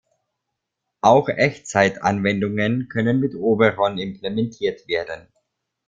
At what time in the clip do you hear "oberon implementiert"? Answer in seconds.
3.35-4.87